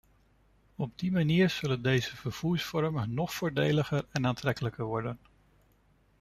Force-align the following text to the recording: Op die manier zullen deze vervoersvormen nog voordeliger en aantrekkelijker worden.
Op 0.75 0.99
die 0.99 1.11
manier 1.11 1.49
zullen 1.49 1.81
deze 1.81 2.15
vervoersvormen 2.15 3.13
nog 3.13 3.33
voordeliger 3.33 4.05
en 4.11 4.25
aantrekkelijker 4.27 4.85
worden. 4.85 5.19